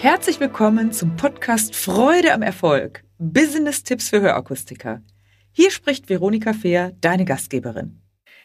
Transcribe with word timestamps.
Herzlich 0.00 0.38
willkommen 0.38 0.92
zum 0.92 1.16
Podcast 1.16 1.74
Freude 1.74 2.32
am 2.32 2.42
Erfolg. 2.42 3.02
Business-Tipps 3.18 4.10
für 4.10 4.20
Hörakustiker. 4.20 5.02
Hier 5.50 5.72
spricht 5.72 6.08
Veronika 6.08 6.52
Fehr, 6.52 6.92
deine 7.00 7.24
Gastgeberin. 7.24 8.00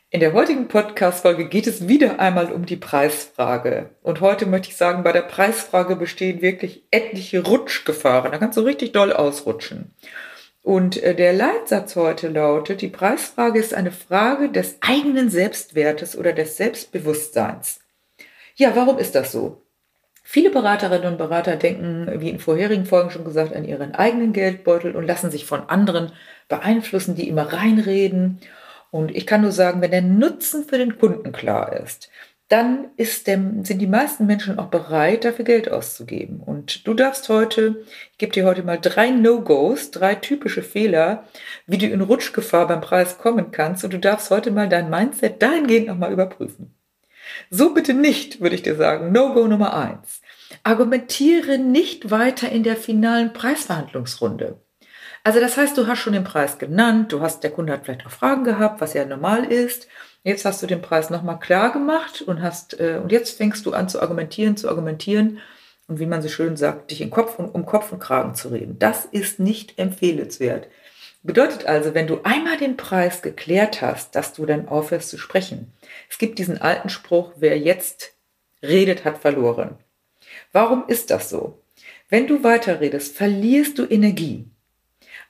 In 0.10 0.20
der 0.20 0.34
heutigen 0.34 0.68
Podcast-Folge 0.68 1.48
geht 1.48 1.68
es 1.68 1.88
wieder 1.88 2.20
einmal 2.20 2.52
um 2.52 2.66
die 2.66 2.76
Preisfrage. 2.76 3.92
Und 4.02 4.20
heute 4.20 4.48
möchte 4.48 4.70
ich 4.70 4.78
sagen, 4.78 5.04
bei 5.04 5.12
der 5.12 5.22
Preisfrage 5.22 5.96
bestehen 5.96 6.42
wirklich 6.42 6.88
etliche 6.90 7.46
Rutschgefahren. 7.46 8.32
Da 8.32 8.40
kannst 8.40 8.58
du 8.58 8.62
richtig 8.62 8.92
doll 8.92 9.14
ausrutschen. 9.14 9.94
Und 10.64 11.04
äh, 11.04 11.14
der 11.14 11.34
Leitsatz 11.34 11.96
heute 11.96 12.30
lautet, 12.30 12.82
die 12.82 12.88
Preisfrage 12.88 13.60
ist 13.60 13.76
eine 13.76 13.92
Frage 13.92 14.50
des 14.50 14.78
eigenen 14.82 15.30
Selbstwertes 15.30 16.18
oder 16.18 16.34
des 16.34 16.58
Selbstbewusstseins. 16.58 17.80
Ja, 18.56 18.76
warum 18.76 18.98
ist 18.98 19.14
das 19.14 19.32
so? 19.32 19.63
Viele 20.26 20.50
Beraterinnen 20.50 21.12
und 21.12 21.18
Berater 21.18 21.58
denken, 21.58 22.08
wie 22.22 22.30
in 22.30 22.40
vorherigen 22.40 22.86
Folgen 22.86 23.12
schon 23.12 23.26
gesagt, 23.26 23.54
an 23.54 23.66
ihren 23.66 23.94
eigenen 23.94 24.32
Geldbeutel 24.32 24.96
und 24.96 25.06
lassen 25.06 25.30
sich 25.30 25.46
von 25.46 25.70
anderen 25.70 26.14
beeinflussen, 26.48 27.16
die 27.16 27.28
immer 27.28 27.52
reinreden. 27.52 28.40
Und 28.90 29.16
ich 29.16 29.28
kann 29.28 29.42
nur 29.42 29.52
sagen, 29.52 29.82
wenn 29.82 29.92
der 29.92 30.02
Nutzen 30.02 30.64
für 30.64 30.78
den 30.78 30.98
Kunden 30.98 31.34
klar 31.34 31.74
ist, 31.74 32.10
dann 32.48 32.90
ist 32.98 33.28
der, 33.28 33.40
sind 33.64 33.80
die 33.80 33.88
meisten 33.88 34.26
Menschen 34.26 34.60
auch 34.60 34.68
bereit, 34.68 35.26
dafür 35.26 35.44
Geld 35.44 35.72
auszugeben. 35.72 36.40
Und 36.40 36.88
du 36.88 36.94
darfst 36.94 37.28
heute, 37.30 37.84
ich 38.12 38.18
gebe 38.18 38.32
dir 38.32 38.46
heute 38.46 38.64
mal 38.64 38.80
drei 38.80 39.10
No-Gos, 39.10 39.92
drei 39.92 40.16
typische 40.16 40.62
Fehler, 40.62 41.26
wie 41.66 41.78
du 41.78 41.88
in 41.88 42.02
Rutschgefahr 42.02 42.68
beim 42.68 42.82
Preis 42.82 43.18
kommen 43.18 43.52
kannst. 43.52 43.84
Und 43.84 43.94
du 43.94 44.00
darfst 44.00 44.30
heute 44.30 44.52
mal 44.52 44.70
dein 44.70 44.90
Mindset 44.90 45.42
dahingehend 45.42 45.88
nochmal 45.88 46.14
überprüfen. 46.14 46.76
So 47.50 47.74
bitte 47.74 47.94
nicht, 47.94 48.42
würde 48.42 48.56
ich 48.56 48.64
dir 48.64 48.76
sagen. 48.76 49.12
No-Go 49.12 49.48
Nummer 49.48 49.76
eins. 49.76 50.22
Argumentiere 50.64 51.58
nicht 51.58 52.12
weiter 52.12 52.50
in 52.50 52.64
der 52.64 52.78
finalen 52.78 53.34
Preisverhandlungsrunde. 53.34 54.60
Also 55.24 55.40
das 55.40 55.56
heißt, 55.56 55.78
du 55.78 55.88
hast 55.88 56.00
schon 56.00 56.14
den 56.14 56.26
Preis 56.26 56.58
genannt, 56.58 57.14
du 57.14 57.22
hast, 57.22 57.44
der 57.44 57.52
Kunde 57.52 57.72
hat 57.72 57.86
vielleicht 57.86 58.06
auch 58.06 58.12
Fragen 58.12 58.44
gehabt, 58.44 58.82
was 58.82 58.94
ja 58.94 59.06
normal 59.06 59.46
ist. 59.46 59.88
Jetzt 60.24 60.44
hast 60.44 60.62
du 60.62 60.68
den 60.68 60.82
Preis 60.82 61.10
nochmal 61.10 61.40
klar 61.40 61.72
gemacht 61.72 62.22
und 62.22 62.42
hast, 62.42 62.80
äh, 62.80 63.00
und 63.02 63.12
jetzt 63.12 63.38
fängst 63.38 63.66
du 63.66 63.74
an 63.74 63.88
zu 63.88 64.02
argumentieren, 64.02 64.58
zu 64.58 64.68
argumentieren 64.68 65.40
und 65.88 66.00
wie 66.00 66.06
man 66.06 66.22
so 66.22 66.28
schön 66.28 66.58
sagt, 66.58 66.92
dich 66.92 67.02
in 67.02 67.10
Kopf 67.10 67.40
und, 67.40 67.50
um 67.50 67.66
Kopf 67.66 67.92
und 67.92 68.00
Kragen 68.00 68.36
zu 68.36 68.50
reden. 68.50 68.80
Das 68.80 69.06
ist 69.06 69.40
nicht 69.40 69.80
empfehlenswert. 69.80 70.68
Bedeutet 71.24 71.66
also, 71.66 71.94
wenn 71.94 72.08
du 72.08 72.22
einmal 72.24 72.58
den 72.58 72.76
Preis 72.76 73.22
geklärt 73.22 73.82
hast, 73.82 74.14
dass 74.14 74.34
du 74.34 74.46
dann 74.46 74.68
aufhörst 74.68 75.08
zu 75.10 75.18
sprechen. 75.18 75.72
Es 76.10 76.18
gibt 76.18 76.38
diesen 76.38 76.62
alten 76.62 76.90
Spruch, 76.90 77.32
wer 77.38 77.58
jetzt 77.58 78.14
redet, 78.62 79.06
hat 79.06 79.20
verloren. 79.20 79.78
Warum 80.52 80.84
ist 80.88 81.12
das 81.12 81.30
so? 81.30 81.62
Wenn 82.10 82.28
du 82.28 82.44
weiterredest, 82.44 83.16
verlierst 83.16 83.80
du 83.80 83.86
Energie. 83.86 84.46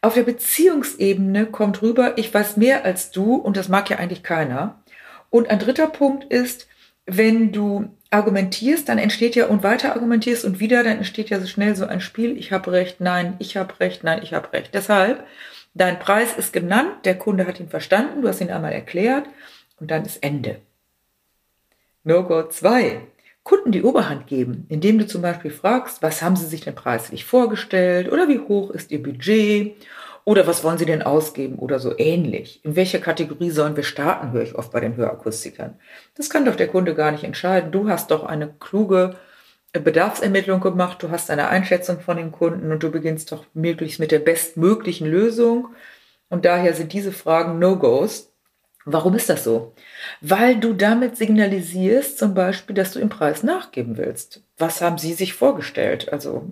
Auf 0.02 0.16
der 0.16 0.24
Beziehungsebene 0.24 1.46
kommt 1.46 1.82
rüber, 1.84 2.18
ich 2.18 2.34
weiß 2.34 2.58
mehr 2.58 2.84
als 2.84 3.12
du 3.12 3.36
und 3.36 3.56
das 3.56 3.70
mag 3.70 3.90
ja 3.90 3.98
eigentlich 3.98 4.24
keiner. 4.24 4.84
Und 5.30 5.50
ein 5.50 5.60
dritter 5.60 5.88
Punkt 5.88 6.26
ist, 6.26 6.68
wenn 7.06 7.52
du 7.52 7.96
argumentierst, 8.14 8.88
dann 8.88 8.98
entsteht 8.98 9.36
ja 9.36 9.48
und 9.48 9.64
weiter 9.64 9.94
argumentierst 9.94 10.46
und 10.46 10.60
wieder, 10.60 10.84
dann 10.84 10.98
entsteht 10.98 11.30
ja 11.30 11.40
so 11.40 11.48
schnell 11.48 11.76
so 11.76 11.86
ein 11.86 12.02
Spiel, 12.02 12.38
ich 12.38 12.52
habe 12.52 12.72
recht, 12.72 13.02
nein, 13.02 13.36
ich 13.40 13.58
habe 13.58 13.80
recht, 13.80 14.04
nein, 14.04 14.22
ich 14.24 14.34
habe 14.34 14.54
recht. 14.54 14.74
Deshalb, 14.74 15.26
dein 15.74 16.00
Preis 16.00 16.38
ist 16.38 16.54
genannt, 16.54 17.06
der 17.06 17.18
Kunde 17.18 17.48
hat 17.48 17.60
ihn 17.60 17.70
verstanden, 17.70 18.22
du 18.22 18.28
hast 18.28 18.42
ihn 18.42 18.52
einmal 18.52 18.74
erklärt 18.74 19.26
und 19.80 19.92
dann 19.92 20.06
ist 20.06 20.24
Ende. 20.24 20.60
No-Go 22.04 22.48
2. 22.48 23.02
Kunden 23.44 23.72
die 23.72 23.84
Oberhand 23.84 24.28
geben, 24.28 24.66
indem 24.70 25.00
du 25.00 25.08
zum 25.08 25.22
Beispiel 25.22 25.52
fragst, 25.52 26.02
was 26.02 26.22
haben 26.22 26.36
sie 26.36 26.46
sich 26.46 26.62
denn 26.62 26.76
preislich 26.76 27.26
vorgestellt 27.26 28.10
oder 28.12 28.30
wie 28.30 28.40
hoch 28.40 28.72
ist 28.72 28.92
ihr 28.92 29.04
Budget 29.04 29.76
oder 30.26 30.48
was 30.48 30.64
wollen 30.64 30.78
sie 30.78 30.86
denn 30.86 31.02
ausgeben 31.02 31.60
oder 31.60 31.80
so 31.80 31.98
ähnlich. 31.98 32.64
In 32.64 32.76
welcher 32.76 33.00
Kategorie 33.00 33.50
sollen 33.50 33.76
wir 33.76 33.84
starten, 33.84 34.32
höre 34.32 34.44
ich 34.44 34.56
oft 34.56 34.72
bei 34.72 34.80
den 34.80 34.96
Hörakustikern. 34.96 35.80
Das 36.16 36.30
kann 36.30 36.46
doch 36.46 36.56
der 36.56 36.68
Kunde 36.68 36.96
gar 36.96 37.12
nicht 37.12 37.24
entscheiden. 37.24 37.72
Du 37.72 37.90
hast 37.90 38.12
doch 38.12 38.24
eine 38.24 38.54
kluge 38.60 39.16
Bedarfsermittlung 39.74 40.62
gemacht, 40.62 41.02
du 41.02 41.10
hast 41.10 41.32
eine 41.32 41.50
Einschätzung 41.50 42.00
von 42.00 42.18
den 42.18 42.32
Kunden 42.32 42.72
und 42.72 42.84
du 42.84 42.92
beginnst 42.92 43.32
doch 43.32 43.46
möglichst 43.54 44.00
mit 44.00 44.12
der 44.12 44.20
bestmöglichen 44.20 45.08
Lösung. 45.08 45.70
Und 46.30 46.46
daher 46.46 46.74
sind 46.74 46.94
diese 46.94 47.12
Fragen 47.12 47.60
No-Gos, 47.60 48.34
Warum 48.86 49.16
ist 49.16 49.30
das 49.30 49.46
so? 49.46 49.74
Weil 50.20 50.60
du 50.60 50.74
damit 50.74 51.16
signalisierst 51.16 52.18
zum 52.18 52.34
Beispiel, 52.34 52.76
dass 52.76 52.92
du 52.92 53.00
im 53.00 53.10
Preis 53.10 53.44
nachgeben 53.44 53.98
willst. 53.98 54.44
Was 54.58 54.82
haben 54.82 54.98
Sie 54.98 55.14
sich 55.14 55.34
vorgestellt? 55.34 56.12
Also 56.12 56.52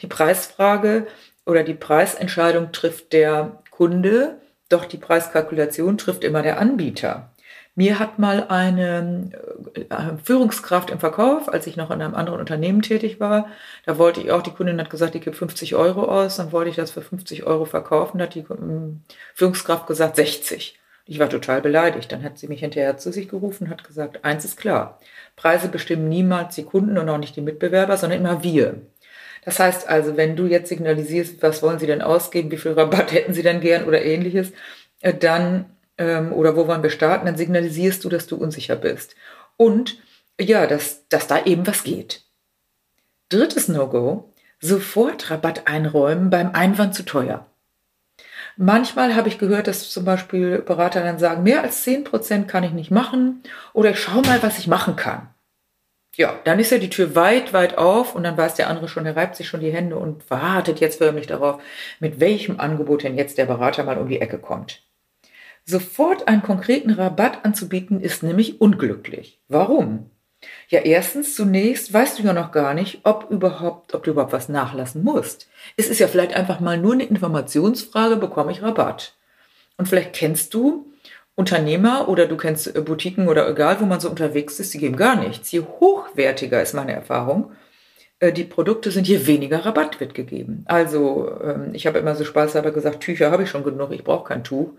die 0.00 0.06
Preisfrage 0.06 1.06
oder 1.46 1.62
die 1.62 1.74
Preisentscheidung 1.74 2.72
trifft 2.72 3.12
der 3.12 3.62
Kunde, 3.70 4.38
doch 4.68 4.84
die 4.84 4.98
Preiskalkulation 4.98 5.98
trifft 5.98 6.24
immer 6.24 6.42
der 6.42 6.58
Anbieter. 6.58 7.30
Mir 7.74 7.98
hat 7.98 8.18
mal 8.18 8.46
eine 8.48 9.30
äh, 9.74 10.16
Führungskraft 10.22 10.90
im 10.90 11.00
Verkauf, 11.00 11.48
als 11.48 11.66
ich 11.66 11.76
noch 11.76 11.90
in 11.90 12.02
einem 12.02 12.14
anderen 12.14 12.38
Unternehmen 12.38 12.82
tätig 12.82 13.18
war, 13.18 13.48
da 13.86 13.96
wollte 13.96 14.20
ich 14.20 14.30
auch, 14.30 14.42
die 14.42 14.50
Kundin 14.50 14.78
hat 14.78 14.90
gesagt, 14.90 15.14
ich 15.14 15.22
gebe 15.22 15.34
50 15.34 15.74
Euro 15.74 16.04
aus, 16.04 16.36
dann 16.36 16.52
wollte 16.52 16.68
ich 16.68 16.76
das 16.76 16.90
für 16.90 17.00
50 17.00 17.44
Euro 17.44 17.64
verkaufen, 17.64 18.18
da 18.18 18.24
hat 18.24 18.34
die 18.34 18.44
ähm, 18.50 19.02
Führungskraft 19.34 19.86
gesagt 19.86 20.16
60. 20.16 20.78
Ich 21.04 21.18
war 21.18 21.28
total 21.28 21.60
beleidigt. 21.60 22.12
Dann 22.12 22.22
hat 22.22 22.38
sie 22.38 22.46
mich 22.46 22.60
hinterher 22.60 22.96
zu 22.96 23.12
sich 23.12 23.28
gerufen 23.28 23.64
und 23.64 23.70
hat 23.70 23.84
gesagt, 23.84 24.24
eins 24.24 24.44
ist 24.44 24.56
klar, 24.56 25.00
Preise 25.36 25.68
bestimmen 25.68 26.08
niemals 26.08 26.54
die 26.54 26.64
Kunden 26.64 26.96
und 26.98 27.08
auch 27.08 27.18
nicht 27.18 27.36
die 27.36 27.40
Mitbewerber, 27.40 27.96
sondern 27.96 28.20
immer 28.20 28.42
wir. 28.42 28.82
Das 29.44 29.58
heißt 29.58 29.88
also, 29.88 30.16
wenn 30.16 30.36
du 30.36 30.46
jetzt 30.46 30.68
signalisierst, 30.68 31.42
was 31.42 31.62
wollen 31.62 31.78
sie 31.78 31.86
denn 31.86 32.02
ausgeben, 32.02 32.50
wie 32.50 32.56
viel 32.56 32.72
Rabatt 32.72 33.12
hätten 33.12 33.34
sie 33.34 33.42
denn 33.42 33.60
gern 33.60 33.84
oder 33.84 34.02
ähnliches, 34.02 34.52
äh, 35.00 35.12
dann, 35.12 35.66
ähm, 35.98 36.32
oder 36.32 36.56
wo 36.56 36.66
wollen 36.66 36.82
wir 36.82 36.90
starten, 36.90 37.26
dann 37.26 37.36
signalisierst 37.36 38.04
du, 38.04 38.08
dass 38.08 38.26
du 38.26 38.36
unsicher 38.36 38.76
bist. 38.76 39.14
Und 39.56 39.98
ja, 40.40 40.66
dass, 40.66 41.08
dass 41.08 41.26
da 41.26 41.44
eben 41.44 41.66
was 41.66 41.84
geht. 41.84 42.22
Drittes 43.28 43.68
No-Go, 43.68 44.32
sofort 44.60 45.30
Rabatt 45.30 45.66
einräumen 45.66 46.30
beim 46.30 46.52
Einwand 46.52 46.94
zu 46.94 47.04
teuer. 47.04 47.46
Manchmal 48.56 49.16
habe 49.16 49.28
ich 49.28 49.38
gehört, 49.38 49.66
dass 49.66 49.90
zum 49.90 50.04
Beispiel 50.04 50.58
Berater 50.58 51.02
dann 51.02 51.18
sagen, 51.18 51.42
mehr 51.42 51.62
als 51.62 51.82
10 51.82 52.04
Prozent 52.04 52.48
kann 52.48 52.64
ich 52.64 52.72
nicht 52.72 52.90
machen 52.90 53.42
oder 53.72 53.90
ich 53.90 54.00
schaue 54.00 54.22
mal, 54.22 54.42
was 54.42 54.58
ich 54.58 54.66
machen 54.66 54.96
kann. 54.96 55.28
Ja, 56.16 56.38
dann 56.44 56.58
ist 56.58 56.70
ja 56.70 56.78
die 56.78 56.90
Tür 56.90 57.14
weit, 57.14 57.54
weit 57.54 57.78
auf 57.78 58.14
und 58.14 58.22
dann 58.24 58.36
weiß 58.36 58.54
der 58.54 58.68
andere 58.68 58.86
schon, 58.86 59.06
er 59.06 59.16
reibt 59.16 59.34
sich 59.34 59.48
schon 59.48 59.60
die 59.60 59.72
Hände 59.72 59.96
und 59.96 60.28
wartet 60.30 60.78
jetzt 60.78 60.98
förmlich 60.98 61.26
darauf, 61.26 61.62
mit 62.00 62.20
welchem 62.20 62.60
Angebot 62.60 63.02
denn 63.02 63.16
jetzt 63.16 63.38
der 63.38 63.46
Berater 63.46 63.84
mal 63.84 63.96
um 63.96 64.08
die 64.08 64.20
Ecke 64.20 64.38
kommt. 64.38 64.82
Sofort 65.64 66.28
einen 66.28 66.42
konkreten 66.42 66.90
Rabatt 66.90 67.44
anzubieten 67.44 68.00
ist 68.00 68.22
nämlich 68.22 68.60
unglücklich. 68.60 69.40
Warum? 69.48 70.10
Ja, 70.68 70.80
erstens, 70.80 71.34
zunächst 71.34 71.92
weißt 71.92 72.18
du 72.18 72.24
ja 72.24 72.32
noch 72.32 72.52
gar 72.52 72.74
nicht, 72.74 73.00
ob 73.04 73.30
überhaupt, 73.30 73.94
ob 73.94 74.02
du 74.02 74.10
überhaupt 74.10 74.32
was 74.32 74.48
nachlassen 74.48 75.04
musst. 75.04 75.48
Es 75.76 75.88
ist 75.88 76.00
ja 76.00 76.08
vielleicht 76.08 76.34
einfach 76.34 76.60
mal 76.60 76.78
nur 76.78 76.94
eine 76.94 77.04
Informationsfrage, 77.04 78.16
bekomme 78.16 78.52
ich 78.52 78.60
Rabatt? 78.60 79.14
Und 79.76 79.88
vielleicht 79.88 80.14
kennst 80.14 80.52
du 80.52 80.91
Unternehmer 81.34 82.08
oder 82.08 82.26
du 82.26 82.36
kennst 82.36 82.74
äh, 82.74 82.80
Boutiquen 82.80 83.28
oder 83.28 83.48
egal, 83.48 83.80
wo 83.80 83.86
man 83.86 84.00
so 84.00 84.10
unterwegs 84.10 84.60
ist, 84.60 84.74
die 84.74 84.78
geben 84.78 84.96
gar 84.96 85.16
nichts. 85.16 85.50
Je 85.50 85.60
hochwertiger 85.60 86.62
ist 86.62 86.74
meine 86.74 86.92
Erfahrung, 86.92 87.52
äh, 88.18 88.32
die 88.32 88.44
Produkte 88.44 88.90
sind, 88.90 89.08
je 89.08 89.26
weniger 89.26 89.64
Rabatt 89.64 89.98
wird 89.98 90.14
gegeben. 90.14 90.64
Also 90.66 91.30
ähm, 91.42 91.70
ich 91.72 91.86
habe 91.86 91.98
immer 91.98 92.14
so 92.14 92.24
spaßhalber 92.24 92.70
gesagt, 92.70 93.00
Tücher 93.00 93.30
habe 93.30 93.44
ich 93.44 93.50
schon 93.50 93.64
genug, 93.64 93.92
ich 93.92 94.04
brauche 94.04 94.28
kein 94.28 94.44
Tuch. 94.44 94.70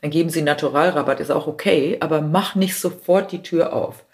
Dann 0.00 0.10
geben 0.10 0.30
sie 0.30 0.42
Naturalrabatt, 0.42 1.20
ist 1.20 1.30
auch 1.30 1.46
okay, 1.46 1.96
aber 2.00 2.20
mach 2.20 2.54
nicht 2.54 2.76
sofort 2.78 3.32
die 3.32 3.42
Tür 3.42 3.72
auf. 3.72 4.04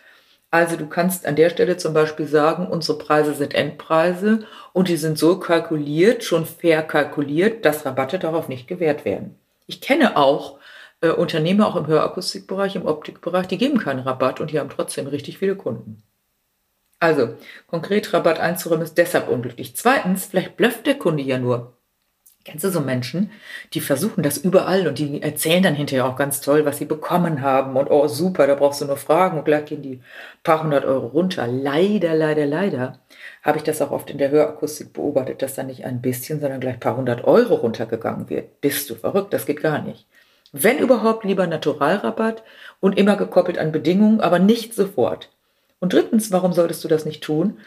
Also 0.50 0.76
du 0.76 0.86
kannst 0.86 1.26
an 1.26 1.36
der 1.36 1.50
Stelle 1.50 1.76
zum 1.76 1.92
Beispiel 1.92 2.26
sagen, 2.26 2.66
unsere 2.68 2.96
Preise 2.96 3.34
sind 3.34 3.54
Endpreise 3.54 4.46
und 4.72 4.88
die 4.88 4.96
sind 4.96 5.18
so 5.18 5.38
kalkuliert, 5.38 6.24
schon 6.24 6.46
fair 6.46 6.82
kalkuliert, 6.82 7.66
dass 7.66 7.84
Rabatte 7.84 8.18
darauf 8.18 8.48
nicht 8.48 8.66
gewährt 8.66 9.04
werden. 9.04 9.34
Ich 9.66 9.82
kenne 9.82 10.16
auch 10.16 10.58
äh, 11.00 11.10
Unternehmer, 11.10 11.66
auch 11.66 11.76
im 11.76 11.86
Hörakustikbereich, 11.86 12.76
im 12.76 12.86
Optikbereich, 12.86 13.46
die 13.46 13.58
geben 13.58 13.78
keinen 13.78 14.00
Rabatt 14.00 14.40
und 14.40 14.50
die 14.50 14.58
haben 14.58 14.70
trotzdem 14.70 15.06
richtig 15.06 15.38
viele 15.38 15.56
Kunden. 15.56 16.02
Also, 17.00 17.34
konkret 17.68 18.12
Rabatt 18.12 18.40
einzuräumen 18.40 18.84
ist 18.84 18.98
deshalb 18.98 19.28
unglücklich. 19.28 19.76
Zweitens, 19.76 20.26
vielleicht 20.26 20.56
blufft 20.56 20.86
der 20.86 20.96
Kunde 20.96 21.22
ja 21.22 21.38
nur. 21.38 21.74
Kennst 22.44 22.64
du 22.64 22.70
so 22.70 22.80
Menschen, 22.80 23.30
die 23.74 23.80
versuchen 23.80 24.22
das 24.22 24.38
überall 24.38 24.88
und 24.88 24.98
die 24.98 25.20
erzählen 25.20 25.62
dann 25.62 25.74
hinterher 25.74 26.06
auch 26.06 26.16
ganz 26.16 26.40
toll, 26.40 26.64
was 26.64 26.78
sie 26.78 26.86
bekommen 26.86 27.42
haben 27.42 27.76
und 27.76 27.90
oh 27.90 28.08
super, 28.08 28.46
da 28.46 28.54
brauchst 28.54 28.80
du 28.80 28.86
nur 28.86 28.96
fragen 28.96 29.36
und 29.36 29.44
gleich 29.44 29.66
gehen 29.66 29.82
die 29.82 30.00
paar 30.44 30.62
hundert 30.62 30.86
Euro 30.86 31.08
runter. 31.08 31.46
Leider, 31.46 32.14
leider, 32.14 32.46
leider 32.46 33.00
habe 33.42 33.58
ich 33.58 33.64
das 33.64 33.82
auch 33.82 33.90
oft 33.90 34.08
in 34.08 34.16
der 34.16 34.30
Hörakustik 34.30 34.94
beobachtet, 34.94 35.42
dass 35.42 35.56
da 35.56 35.62
nicht 35.62 35.84
ein 35.84 36.00
bisschen, 36.00 36.40
sondern 36.40 36.60
gleich 36.60 36.80
paar 36.80 36.96
hundert 36.96 37.24
Euro 37.24 37.56
runtergegangen 37.56 38.30
wird. 38.30 38.62
Bist 38.62 38.88
du 38.88 38.94
verrückt? 38.94 39.34
Das 39.34 39.44
geht 39.44 39.60
gar 39.60 39.82
nicht. 39.82 40.06
Wenn 40.52 40.78
überhaupt 40.78 41.24
lieber 41.24 41.46
Naturalrabatt 41.46 42.42
und 42.80 42.98
immer 42.98 43.16
gekoppelt 43.16 43.58
an 43.58 43.72
Bedingungen, 43.72 44.20
aber 44.20 44.38
nicht 44.38 44.74
sofort. 44.74 45.30
Und 45.80 45.92
drittens, 45.92 46.32
warum 46.32 46.52
solltest 46.52 46.82
du 46.84 46.88
das 46.88 47.04
nicht 47.04 47.22
tun? 47.22 47.58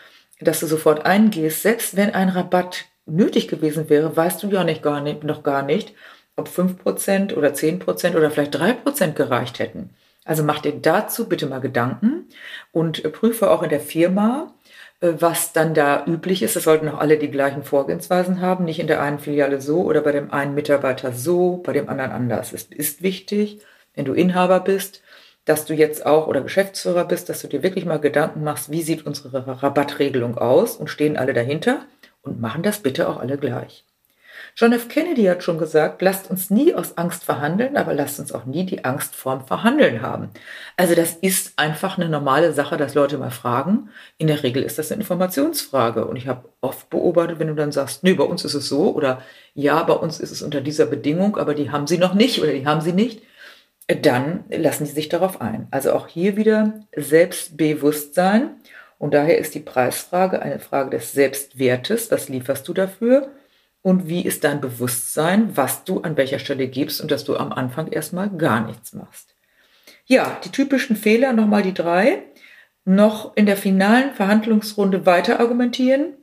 dass 0.42 0.60
du 0.60 0.68
sofort 0.68 1.06
eingehst, 1.06 1.62
selbst 1.62 1.96
wenn 1.96 2.14
ein 2.14 2.30
Rabatt 2.30 2.86
nötig 3.06 3.48
gewesen 3.48 3.90
wäre, 3.90 4.16
weißt 4.16 4.44
du 4.44 4.48
ja 4.48 4.64
nicht 4.64 4.84
gar 4.84 5.02
nicht, 5.02 5.24
noch 5.24 5.44
gar 5.44 5.62
nicht, 5.62 5.94
ob 6.36 6.48
5% 6.48 7.36
oder 7.36 7.50
10% 7.50 8.16
oder 8.16 8.32
vielleicht 8.32 8.56
3% 8.56 9.14
gereicht 9.14 9.60
hätten. 9.60 9.92
Also 10.24 10.44
mach 10.44 10.60
dir 10.60 10.74
dazu 10.74 11.28
bitte 11.28 11.48
mal 11.48 11.60
Gedanken 11.60 12.28
und 12.72 13.12
prüfe 13.12 13.50
auch 13.50 13.64
in 13.64 13.70
der 13.70 13.80
Firma, 13.80 14.54
was 15.02 15.52
dann 15.52 15.74
da 15.74 16.06
üblich 16.06 16.44
ist. 16.44 16.56
Es 16.56 16.64
sollten 16.64 16.88
auch 16.88 17.00
alle 17.00 17.18
die 17.18 17.32
gleichen 17.32 17.64
Vorgehensweisen 17.64 18.40
haben, 18.40 18.66
nicht 18.66 18.80
in 18.80 18.88
der 18.88 19.02
einen 19.02 19.20
Filiale 19.20 19.60
so 19.60 19.82
oder 19.82 20.02
bei 20.02 20.12
dem 20.12 20.32
einen 20.32 20.54
Mitarbeiter 20.54 21.12
so, 21.12 21.58
bei 21.58 21.74
dem 21.74 21.90
anderen 21.90 22.12
anders. 22.12 22.54
Es 22.54 22.64
ist 22.64 23.02
wichtig, 23.02 23.62
wenn 23.96 24.06
du 24.06 24.14
Inhaber 24.14 24.60
bist, 24.60 25.02
dass 25.46 25.66
du 25.66 25.74
jetzt 25.74 26.06
auch 26.06 26.28
oder 26.28 26.42
Geschäftsführer 26.42 27.06
bist, 27.06 27.30
dass 27.30 27.42
du 27.42 27.48
dir 27.48 27.64
wirklich 27.64 27.86
mal 27.86 28.00
Gedanken 28.00 28.44
machst, 28.44 28.70
wie 28.70 28.84
sieht 28.84 29.06
unsere 29.06 29.64
Rabattregelung 29.64 30.38
aus 30.38 30.76
und 30.76 30.88
stehen 30.88 31.18
alle 31.18 31.34
dahinter 31.34 31.86
und 32.22 32.40
machen 32.40 32.62
das 32.62 32.80
bitte 32.80 33.10
auch 33.10 33.18
alle 33.18 33.40
gleich. 33.40 33.84
John 34.56 34.74
F. 34.74 34.90
Kennedy 34.90 35.24
hat 35.24 35.44
schon 35.44 35.58
gesagt, 35.58 36.02
lasst 36.02 36.30
uns 36.30 36.50
nie 36.50 36.74
aus 36.74 36.98
Angst 36.98 37.24
verhandeln, 37.24 37.78
aber 37.78 37.94
lasst 37.94 38.20
uns 38.20 38.32
auch 38.32 38.46
nie 38.46 38.66
die 38.66 38.84
Angst 38.84 39.16
vorm 39.16 39.46
Verhandeln 39.46 40.02
haben. 40.02 40.30
Also 40.78 40.94
das 40.94 41.14
ist 41.14 41.54
einfach 41.58 41.98
eine 41.98 42.10
normale 42.10 42.52
Sache, 42.54 42.78
dass 42.78 42.94
Leute 42.94 43.18
mal 43.18 43.32
fragen. 43.32 43.90
In 44.18 44.28
der 44.28 44.44
Regel 44.44 44.64
ist 44.64 44.78
das 44.78 44.92
eine 44.92 45.02
Informationsfrage. 45.02 46.06
Und 46.06 46.18
ich 46.18 46.28
habe 46.28 46.50
oft 46.60 46.90
beobachtet, 46.90 47.40
wenn 47.40 47.48
du 47.48 47.56
dann 47.56 47.72
sagst, 47.72 48.04
nee, 48.04 48.14
bei 48.14 48.24
uns 48.24 48.44
ist 48.44 48.54
es 48.54 48.68
so 48.68 48.94
oder 48.94 49.22
ja, 49.54 49.82
bei 49.84 49.94
uns 49.94 50.20
ist 50.20 50.32
es 50.32 50.42
unter 50.42 50.62
dieser 50.62 50.86
Bedingung, 50.86 51.38
aber 51.38 51.54
die 51.54 51.72
haben 51.72 51.88
sie 51.88 51.98
noch 51.98 52.14
nicht 52.14 52.42
oder 52.42 52.52
die 52.52 52.66
haben 52.66 52.82
sie 52.82 52.94
nicht, 52.94 53.22
dann 53.88 54.46
lassen 54.50 54.86
sie 54.86 54.94
sich 54.94 55.10
darauf 55.10 55.42
ein. 55.42 55.68
Also 55.72 55.94
auch 55.94 56.08
hier 56.08 56.38
wieder 56.38 56.74
Selbstbewusstsein. 56.96 58.52
Und 58.98 59.14
daher 59.14 59.40
ist 59.40 59.56
die 59.56 59.60
Preisfrage 59.60 60.42
eine 60.42 60.60
Frage 60.60 60.92
des 60.92 61.14
Selbstwertes. 61.14 62.12
Was 62.12 62.30
lieferst 62.30 62.68
du 62.68 62.74
dafür? 62.74 63.32
Und 63.82 64.08
wie 64.08 64.24
ist 64.24 64.44
dein 64.44 64.62
Bewusstsein, 64.62 65.56
was 65.58 65.84
du 65.84 66.02
an 66.02 66.18
welcher 66.18 66.40
Stelle 66.40 66.68
gibst 66.68 67.02
und 67.02 67.12
dass 67.12 67.24
du 67.24 67.36
am 67.36 67.52
Anfang 67.52 67.88
erstmal 67.88 68.30
gar 68.30 68.66
nichts 68.66 68.94
machst. 68.94 69.36
Ja, 70.06 70.40
die 70.44 70.52
typischen 70.52 70.96
Fehler, 70.96 71.34
nochmal 71.34 71.64
die 71.64 71.74
drei. 71.74 72.24
Noch 72.84 73.36
in 73.36 73.46
der 73.46 73.58
finalen 73.58 74.14
Verhandlungsrunde 74.14 75.06
weiter 75.06 75.40
argumentieren. 75.40 76.14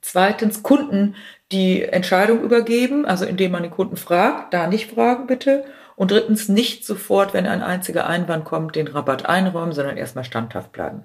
Zweitens, 0.00 0.62
Kunden 0.62 1.14
die 1.52 1.82
Entscheidung 1.82 2.42
übergeben, 2.42 3.04
also 3.04 3.24
indem 3.24 3.52
man 3.52 3.62
den 3.62 3.70
Kunden 3.70 3.96
fragt, 3.96 4.52
da 4.52 4.66
nicht 4.66 4.90
fragen 4.90 5.26
bitte. 5.26 5.64
Und 5.94 6.10
drittens, 6.10 6.48
nicht 6.48 6.84
sofort, 6.84 7.34
wenn 7.34 7.46
ein 7.46 7.62
einziger 7.62 8.06
Einwand 8.06 8.44
kommt, 8.44 8.74
den 8.74 8.88
Rabatt 8.88 9.26
einräumen, 9.26 9.72
sondern 9.72 9.96
erstmal 9.96 10.24
standhaft 10.24 10.72
bleiben. 10.72 11.04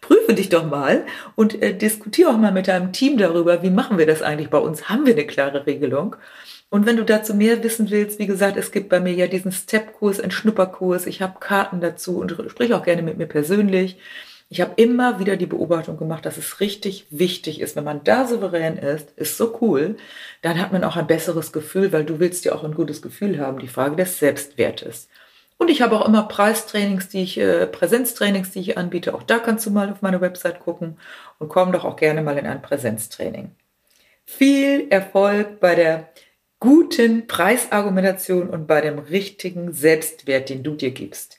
Prüfe 0.00 0.34
dich 0.34 0.48
doch 0.48 0.64
mal 0.64 1.06
und 1.34 1.62
äh, 1.62 1.74
diskutiere 1.74 2.30
auch 2.30 2.38
mal 2.38 2.52
mit 2.52 2.68
deinem 2.68 2.92
Team 2.92 3.18
darüber, 3.18 3.62
wie 3.62 3.70
machen 3.70 3.98
wir 3.98 4.06
das 4.06 4.22
eigentlich 4.22 4.50
bei 4.50 4.58
uns? 4.58 4.88
Haben 4.88 5.06
wir 5.06 5.14
eine 5.14 5.26
klare 5.26 5.66
Regelung? 5.66 6.16
Und 6.70 6.86
wenn 6.86 6.96
du 6.96 7.04
dazu 7.04 7.34
mehr 7.34 7.62
wissen 7.62 7.90
willst, 7.90 8.18
wie 8.18 8.26
gesagt, 8.26 8.56
es 8.56 8.72
gibt 8.72 8.88
bei 8.88 8.98
mir 8.98 9.12
ja 9.12 9.26
diesen 9.26 9.52
Step-Kurs, 9.52 10.20
einen 10.20 10.30
Schnupperkurs, 10.30 11.06
ich 11.06 11.20
habe 11.20 11.38
Karten 11.38 11.82
dazu 11.82 12.18
und 12.18 12.34
sprich 12.48 12.72
auch 12.72 12.82
gerne 12.82 13.02
mit 13.02 13.18
mir 13.18 13.26
persönlich. 13.26 13.98
Ich 14.48 14.60
habe 14.60 14.72
immer 14.76 15.18
wieder 15.18 15.36
die 15.36 15.46
Beobachtung 15.46 15.96
gemacht, 15.96 16.24
dass 16.26 16.36
es 16.36 16.60
richtig 16.60 17.06
wichtig 17.10 17.60
ist, 17.60 17.76
wenn 17.76 17.84
man 17.84 18.04
da 18.04 18.26
souverän 18.26 18.76
ist, 18.76 19.10
ist 19.16 19.36
so 19.36 19.58
cool, 19.60 19.96
dann 20.42 20.60
hat 20.60 20.72
man 20.72 20.84
auch 20.84 20.96
ein 20.96 21.06
besseres 21.06 21.52
Gefühl, 21.52 21.92
weil 21.92 22.04
du 22.04 22.20
willst 22.20 22.44
ja 22.44 22.54
auch 22.54 22.64
ein 22.64 22.74
gutes 22.74 23.02
Gefühl 23.02 23.38
haben, 23.38 23.58
die 23.58 23.68
Frage 23.68 23.96
des 23.96 24.18
Selbstwertes. 24.18 25.08
Und 25.62 25.70
ich 25.70 25.80
habe 25.80 25.96
auch 25.96 26.08
immer 26.08 26.24
Preistrainings, 26.24 27.08
die 27.08 27.22
ich, 27.22 27.38
äh, 27.38 27.68
Präsenztrainings, 27.68 28.50
die 28.50 28.58
ich 28.58 28.78
anbiete. 28.78 29.14
Auch 29.14 29.22
da 29.22 29.38
kannst 29.38 29.64
du 29.64 29.70
mal 29.70 29.92
auf 29.92 30.02
meine 30.02 30.20
Website 30.20 30.58
gucken 30.58 30.98
und 31.38 31.50
komm 31.50 31.70
doch 31.70 31.84
auch 31.84 31.94
gerne 31.94 32.20
mal 32.20 32.36
in 32.36 32.46
ein 32.46 32.62
Präsenztraining. 32.62 33.52
Viel 34.24 34.88
Erfolg 34.90 35.60
bei 35.60 35.76
der 35.76 36.08
guten 36.58 37.28
Preisargumentation 37.28 38.50
und 38.50 38.66
bei 38.66 38.80
dem 38.80 38.98
richtigen 38.98 39.72
Selbstwert, 39.72 40.48
den 40.48 40.64
du 40.64 40.74
dir 40.74 40.90
gibst. 40.90 41.38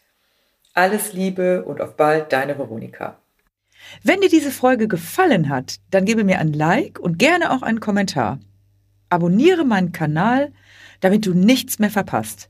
Alles 0.74 1.12
Liebe 1.12 1.66
und 1.66 1.82
auf 1.82 1.98
bald, 1.98 2.32
deine 2.32 2.58
Veronika. 2.58 3.18
Wenn 4.04 4.22
dir 4.22 4.30
diese 4.30 4.52
Folge 4.52 4.88
gefallen 4.88 5.50
hat, 5.50 5.82
dann 5.92 6.06
gebe 6.06 6.24
mir 6.24 6.40
ein 6.40 6.54
Like 6.54 6.98
und 6.98 7.20
gerne 7.20 7.52
auch 7.52 7.62
einen 7.62 7.82
Kommentar. 7.82 8.40
Abonniere 9.10 9.66
meinen 9.66 9.92
Kanal, 9.92 10.54
damit 11.02 11.26
du 11.26 11.34
nichts 11.34 11.78
mehr 11.78 11.92
verpasst. 11.92 12.50